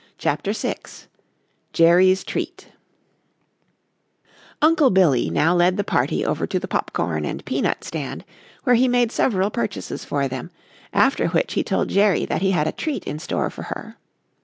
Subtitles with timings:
[0.17, 0.77] CHAPTER VI
[1.73, 2.69] JERRY'S TREAT
[4.59, 8.25] Uncle Billy now led the party over to the pop corn and peanut stand
[8.63, 10.49] where he made several purchases for them,
[10.91, 13.95] after which he told Jerry that he had a treat in store for her.